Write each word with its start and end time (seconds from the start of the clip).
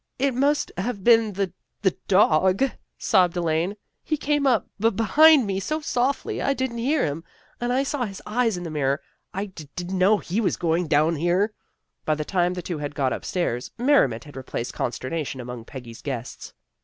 ""It 0.27 0.33
must 0.33 0.71
have 0.79 1.03
been 1.03 1.33
the 1.33 1.53
the 1.83 1.95
dog," 2.07 2.63
sobbed 2.97 3.37
Elaine." 3.37 3.75
He 4.03 4.17
came 4.17 4.47
up 4.47 4.65
be 4.79 4.89
behind 4.89 5.45
me 5.45 5.59
so 5.59 5.79
softly, 5.79 6.41
I 6.41 6.55
didn't 6.55 6.79
hear 6.79 7.05
him, 7.05 7.23
and 7.59 7.71
I 7.71 7.83
saw 7.83 8.05
his 8.05 8.19
eyes 8.25 8.57
in 8.57 8.63
the 8.63 8.71
mirror. 8.71 8.99
I 9.31 9.45
d 9.45 9.69
didn't 9.75 9.99
know 9.99 10.17
he 10.17 10.41
was 10.41 10.57
down 10.87 11.17
here." 11.17 11.53
By 12.03 12.15
the 12.15 12.25
time 12.25 12.55
the 12.55 12.63
two 12.63 12.79
had 12.79 12.95
got 12.95 13.13
upstairs, 13.13 13.69
merri 13.77 14.07
ment 14.07 14.23
had 14.23 14.35
replaced 14.35 14.73
consternation 14.73 15.39
among 15.39 15.65
Peggy's 15.65 16.01
guests. 16.01 16.55